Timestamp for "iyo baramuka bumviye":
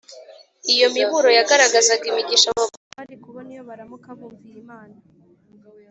3.55-4.57